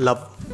Love. 0.00 0.44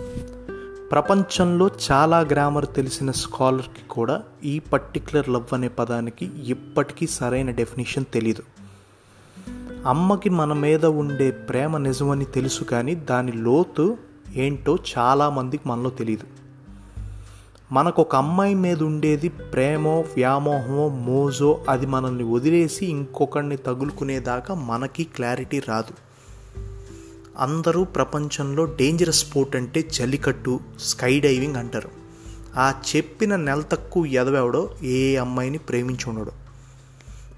ప్రపంచంలో 0.90 1.70
చాలా 1.92 2.20
grammar 2.20 2.66
తెలిసిన 2.76 3.10
స్కాలర్కి 3.10 3.88
కూడా 3.90 4.22
ఈ 4.44 4.58
పర్టిక్యులర్ 4.58 5.28
లవ్ 5.28 5.54
అనే 5.54 5.68
పదానికి 5.68 6.30
ఇప్పటికీ 6.44 7.06
సరైన 7.06 7.50
డెఫినేషన్ 7.50 8.04
తెలీదు. 8.14 8.42
అమ్మకి 9.86 10.30
మన 10.30 10.52
మీద 10.52 10.86
ఉండే 10.86 11.30
ప్రేమ 11.30 11.76
నిజమని 11.76 12.24
తెలుసు 12.24 12.64
కానీ 12.64 12.94
దాని 12.94 13.32
లోతు 13.32 13.98
ఏంటో 14.34 14.78
చాలామందికి 14.98 15.68
మనలో 15.68 15.90
తెలియదు 15.90 16.24
మనకు 17.72 18.02
ఒక 18.02 18.16
అమ్మాయి 18.16 18.54
మీద 18.54 18.82
ఉండేది 18.82 19.28
ప్రేమో 19.28 20.00
వ్యామోహమో 20.00 20.88
మోజో 20.88 21.64
అది 21.68 21.86
మనల్ని 21.86 22.24
వదిలేసి 22.24 22.86
ఇంకొకరిని 22.86 23.56
తగులుకునేదాకా 23.56 24.54
మనకి 24.54 25.04
క్లారిటీ 25.04 25.58
రాదు. 25.58 26.11
అందరూ 27.38 27.84
ప్రపంచంలో 27.84 28.64
డేంజరస్ 28.64 29.18
స్పోర్ట్ 29.18 29.56
అంటే 29.56 29.82
జల్లికట్టు 29.92 30.60
స్కై 30.80 31.20
డైవింగ్ 31.20 31.56
అంటారు. 31.56 31.88
ఆ 32.56 32.74
చెప్పిన 32.96 33.36
నెల 33.36 33.60
తక్కువ 33.60 34.06
ఎదవెవడో 34.06 34.70
ఏ 34.82 35.16
అమ్మాయిని 35.16 35.58
ప్రేమించి 35.58 36.10
ఉండడు 36.10 36.32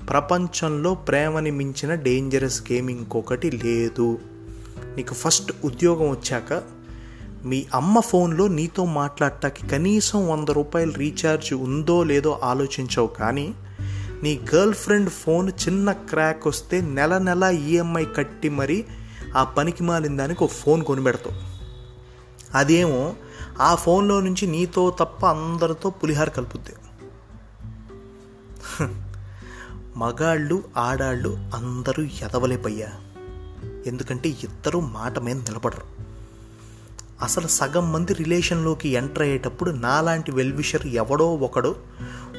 ప్రపంచంలో 0.07 0.95
ప్రేమని 0.95 1.51
మించిన 1.51 1.95
డేంజరస్ 1.95 2.63
గేమ్ 2.73 2.91
ఇంకొకటి 2.91 3.51
లేదు. 3.51 4.19
నీకు 4.97 5.15
ఫస్ట్ 5.15 5.53
ఉద్యోగం 5.65 6.11
వచ్చాక 6.11 6.63
మీ 7.45 7.67
అమ్మ 7.75 8.01
ఫోన్లో 8.01 8.49
నీతో 8.49 8.85
మాట్లాడటానికి 8.85 9.69
కనీసం 9.69 10.29
వంద 10.29 10.49
రూపాయలు 10.49 10.93
రీఛార్జ్ 10.93 11.53
ఉందో 11.53 12.03
లేదో 12.03 12.41
ఆలోచించవు 12.43 13.07
కానీ 13.07 13.55
నీ 14.23 14.41
గర్ల్ 14.55 14.75
ఫ్రెండ్ 14.75 15.11
ఫోన్ 15.11 15.53
చిన్న 15.69 15.93
క్రాక్ 15.93 16.47
వస్తే 16.47 16.81
నెల 16.81 17.19
నెల 17.19 17.45
ఈఎంఐ 17.69 18.05
కట్టి 18.05 18.49
మరీ 18.49 18.85
ఆ 19.37 19.45
పనికి 19.45 19.83
మాలిన 19.83 20.17
దానికి 20.17 20.45
ఒక 20.45 20.51
ఫోన్ 20.51 20.83
కొనిపెడతావు 20.83 21.55
అదేమో 22.59 23.15
ఆ 23.61 23.75
ఫోన్లో 23.75 24.21
నుంచి 24.21 24.47
నీతో 24.47 24.91
తప్ప 24.91 25.27
అందరితో 25.27 25.91
పులిహార 25.91 26.29
కలుపుద్ది. 26.29 26.73
మగాళ్ళు 29.97 30.65
ఆడాళ్ళు 30.77 31.51
అందరూ 31.55 32.03
ఎదవలేపయ్యా. 32.03 32.89
ఎందుకంటే 33.87 34.29
ఇద్దరు 34.29 34.81
మాట 34.81 35.19
మీద 35.19 35.37
నిలబడరు. 35.37 35.83
అసలు 37.23 37.47
సగం 37.47 37.93
మంది 37.93 38.15
రిలేషన్లోకి 38.15 38.89
ఎంటర్ 38.89 39.23
అయ్యేటప్పుడు 39.23 39.71
నాలాంటి 39.71 40.33
వెల్విషర్ 40.33 40.87
ఎవడో 40.87 41.35
ఒకడు 41.35 41.77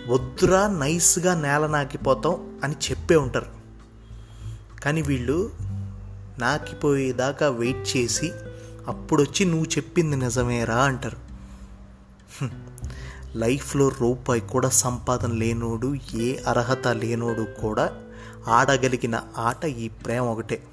వద్దురా 0.08 0.68
నైస్గా 0.68 1.36
నేల 1.36 1.68
నాకిపోతాం 1.68 2.60
అని 2.64 2.76
చెప్పే 2.92 3.16
ఉంటారు. 3.16 3.46
కానీ 4.84 5.02
వీళ్ళు 5.02 5.52
నాకిపోయేదాకా 6.40 7.50
వెయిట్ 7.50 7.98
చేసి 7.98 8.32
అప్పుడొచ్చి 8.88 9.46
నువ్వు 9.46 9.66
చెప్పింది 9.66 10.18
నిజమేరా 10.18 10.78
అంటారు. 10.84 11.18
లైఫ్లో 13.36 13.90
రూపాయి 13.90 14.42
కూడా 14.42 14.70
సంపాదన 14.70 15.32
లేనోడు 15.32 15.96
ఏ 16.14 16.36
అర్హత 16.48 16.88
లేనోడు 16.88 17.62
కూడా 17.62 17.92
ఆడగలిగిన 18.48 19.22
ఆట 19.38 19.66
ఈ 19.66 19.88
ప్రేమ 19.88 20.24
ఒకటే. 20.24 20.64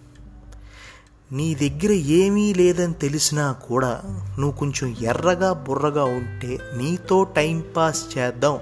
నీ 1.32 1.54
దగ్గర 1.54 1.92
ఏమీ 1.92 2.54
లేదని 2.54 2.94
తెలిసినా 2.94 3.52
కూడా 3.52 4.02
నువ్వు 4.38 4.58
కొంచెం 4.58 4.96
ఎర్రగా 5.00 5.52
బుర్రగా 5.52 6.04
ఉంటే 6.04 6.58
నీతో 6.74 7.24
టైం 7.24 7.64
పాస్ 7.76 8.18
చేద్దాం 8.18 8.58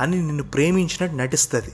అని 0.00 0.22
నిన్ను 0.22 0.42
ప్రేమించినట్టు 0.42 1.16
నటిస్తుంది. 1.16 1.72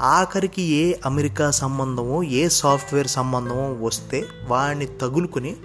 ఆఖరికి 0.00 0.62
ఏ 0.62 0.94
అమెరికా 1.06 1.50
సంబంధమో 1.50 2.22
ఏ 2.22 2.48
సాఫ్ట్వేర్ 2.48 3.06
సంబంధమో 3.06 3.86
వస్తే 3.86 4.24
వాడిని 4.48 4.86
తగులుకుని 4.86 5.56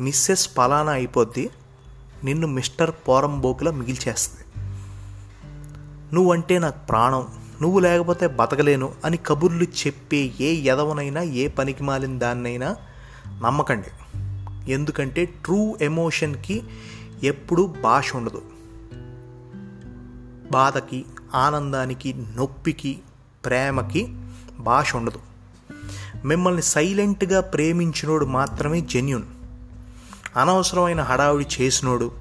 మిస్సెస్ 0.00 0.58
పలానా 0.58 0.92
అయిపోద్ది 0.92 1.50
నిన్ను 2.24 2.46
మిస్టర్ 2.46 2.90
పోరంబోకులా 2.90 3.70
మిగిల్చేస్తుంది. 3.70 4.44
నువ్వంటే 6.14 6.58
నాకు 6.58 6.86
ప్రాణం 6.86 7.26
నువ్వు 7.62 7.78
లేకపోతే 7.78 8.26
బతకలేను 8.26 8.92
అని 9.04 9.16
కబుర్లు 9.16 9.64
చెప్పే 9.64 10.32
ఏ 10.40 10.54
ఎదవనైనా 10.54 11.22
ఏ 11.22 11.48
పనికి 11.48 11.82
మాలిన 11.82 12.18
దాన్నైనా 12.18 12.76
నమ్మకండి. 13.42 13.90
ఎందుకంటే 14.72 15.24
ట్రూ 15.24 15.78
ఎమోషన్కి 15.80 16.62
ఎప్పుడూ 17.22 17.66
భాష 17.66 18.16
ఉండదు. 18.16 18.42
బాధకి 20.52 21.04
ఆనందానికి 21.34 22.14
నొప్పికి 22.36 22.98
ప్రేమకి 23.44 24.16
భాష 24.58 24.96
ఉండదు. 24.96 25.18
మిమ్మల్ని 26.24 26.62
సైలెంట్గా 26.62 27.40
ప్రేమించినోడు 27.40 28.26
మాత్రమే 28.26 28.80
జెన్యున్. 28.80 29.22
అనవసరమైన 30.36 31.02
హడావుడి 31.02 31.46
చేసినోడు 31.60 32.12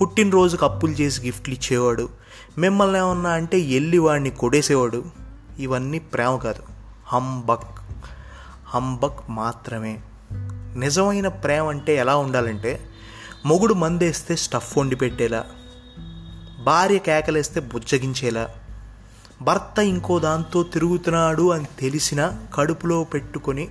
పుట్టినరోజుకు 0.00 0.66
అప్పులు 0.66 0.92
చేసి 0.92 1.22
గిఫ్ట్లు 1.22 1.54
ఇచ్చేవాడు 1.54 2.08
మిమ్మల్ని 2.58 2.98
ఏమన్నా 2.98 3.30
అంటే 3.30 3.58
ఎల్లి 3.58 3.98
వాడిని 3.98 4.30
కొడేసేవాడు 4.30 5.04
ఇవన్నీ 5.58 5.98
ప్రేమ 5.98 6.36
కాదు. 6.36 6.62
హంబక్. 7.06 7.80
హంబక్ 8.66 9.30
మాత్రమే. 9.30 10.00
నిజమైన 10.76 11.28
ప్రేమ 11.28 11.64
అంటే 11.64 11.96
ఎలా 11.96 12.16
ఉండాలంటే 12.16 12.88
మొగుడు 13.46 13.74
మందేస్తే 13.74 14.36
స్టఫ్ 14.36 14.78
వండి 14.78 14.96
పెట్టేలా 14.96 15.44
భార్య 16.64 16.98
కేకలేస్తే 16.98 17.60
బుజ్జగించేలా 17.60 18.48
భర్త 19.44 19.78
ఇంకో 19.78 20.18
దాంతో 20.18 20.62
తిరుగుతున్నాడు 20.62 21.52
అని 21.52 21.64
తెలిసిన 21.78 22.38
కడుపులో 22.54 23.04
పెట్టుకొని 23.04 23.68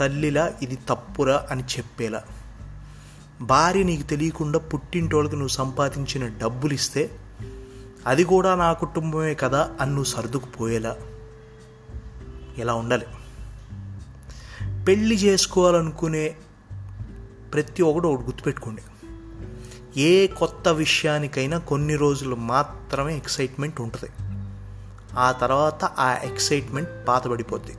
తల్లిలా 0.00 0.52
ఇది 0.62 0.78
తప్పురా 0.88 1.46
అని 1.50 1.62
చెప్పేలా. 1.62 2.22
భార్య 3.40 3.82
నీకు 3.82 4.02
తెలియకుండా 4.02 4.58
పుట్టింటోళ్ళకి 4.58 5.34
నువ్వు 5.34 5.48
సంపాదించిన 5.48 6.26
డబ్బులు 6.26 6.72
ఇస్తే 6.72 7.10
అది 8.06 8.24
కూడా 8.24 8.54
నా 8.54 8.72
కుటుంబమే 8.72 9.34
కదా 9.34 9.70
అని 9.80 9.90
నువ్వు 9.90 10.04
సర్దుకుపోయేలా. 10.04 10.96
ఇలా 12.58 12.74
ఉండాలి. 12.74 13.06
పెళ్ళి 14.88 15.16
చేసుకోవాలనుకునే 15.16 16.36
ప్రతి 17.52 17.82
ఒక్కడు 17.82 18.08
ఒకటి 18.08 18.26
గుర్తుపెట్టుకోండి. 18.26 18.82
ఏ 20.00 20.26
కొత్త 20.26 20.68
విషయానికైనా 20.68 21.58
కొన్ని 21.58 21.96
రోజులు 21.96 22.36
మాత్రమే 22.36 23.16
ఎక్సైట్మెంట్ 23.16 23.80
ఉంటుంది. 23.80 24.23
ఆ 25.18 25.32
తర్వాత 25.32 25.84
ఆ 25.84 26.16
ఎక్సైట్మెంట్ 26.22 27.08
పాతబడిపోద్ది. 27.08 27.76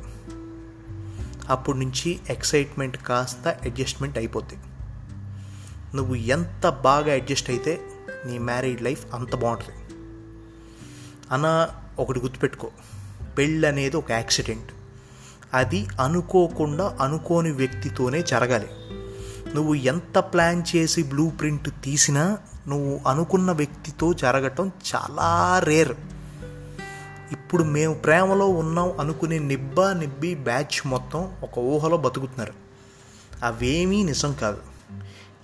అప్పటి 1.49 1.77
నుంచి 1.77 2.19
ఎక్సైట్మెంట్ 2.29 2.97
కాస్త 2.97 3.47
అడ్జస్ట్మెంట్ 3.47 4.17
అయిపోద్ది. 4.17 4.57
నువ్వు 5.97 6.15
ఎంత 6.15 6.69
బాగా 6.69 7.13
అడ్జస్ట్ 7.13 7.49
అయితే 7.49 7.81
నీ 8.25 8.39
మ్యారీడ్ 8.39 8.81
లైఫ్ 8.81 9.15
అంత 9.15 9.35
బాగుంటుంది. 9.35 9.93
అన్న 11.31 11.69
ఒకటి 11.99 12.19
గుర్తుపెట్టుకో. 12.19 12.71
పెళ్ళి 13.37 13.67
అనేది 13.67 13.97
ఒక 13.97 14.11
యాక్సిడెంట్ 14.11 14.71
అది 15.53 15.87
అనుకోకుండా 16.01 16.97
అనుకోని 17.01 17.51
వ్యక్తితోనే 17.51 18.21
జరగాలి. 18.21 18.67
నువ్వు 19.55 19.73
ఎంత 19.73 20.19
ప్లాన్ 20.19 20.63
చేసి 20.75 21.03
బ్లూ 21.03 21.29
ప్రింట్ 21.29 21.69
తీసినా 21.83 22.37
నువ్వు 22.67 22.99
అనుకున్న 23.07 23.51
వ్యక్తితో 23.51 24.13
జరగటం 24.13 24.71
చాలా 24.95 25.59
రేర్ 25.59 25.95
ఇప్పుడు 27.31 27.63
మేము 27.63 27.93
ప్రేమలో 27.93 28.47
ఉన్నాం 28.47 28.99
అనుకునే 28.99 29.39
నిబ్బా 29.39 29.93
నిబ్బి 29.93 30.35
బ్యాచ్ 30.35 30.87
మొత్తం 30.87 31.31
ఒక 31.43 31.59
ఊహలో 31.59 31.97
బతుకుతున్నారు. 31.97 32.53
అవేమీ 33.43 34.03
నిజం 34.03 34.33
కాదు. 34.41 34.57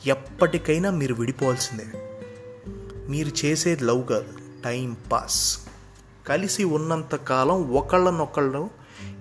ఎప్పటికైనా 0.06 0.90
మీరు 0.90 1.14
విడిపోవాల్సిందే. 1.14 1.86
మీరు 3.10 3.46
చేసేది 3.46 3.84
లవ్ 3.84 4.08
కాదు. 4.08 4.26
Time 4.66 4.98
pass. 5.12 5.60
కలిసి 6.28 6.64
ఉన్నంతకాలం 6.64 7.74
ఒకళ్ళనొకళ్ళు 7.74 8.70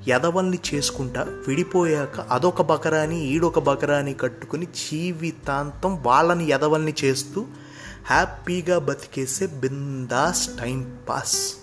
ఎదవల్ని 0.09 0.59
చేసుకుంటా 0.75 1.23
విడిపోయాక 1.49 2.21
అదొక 2.21 2.63
బకరాని 2.63 3.25
ఈడొక 3.25 3.59
బకరాని 3.59 4.15
కట్టుకుని 4.15 4.67
జీవితాంతం 4.67 6.03
వాళ్ళని 6.03 6.49
ఎదవల్ని 6.49 6.95
చేస్తూ 7.05 7.47
హ్యాపీగా 8.07 8.79
బతికేసే 8.79 9.47
బిందాస్ 9.47 10.49
టైం 10.61 10.99
పాస్. 11.09 11.60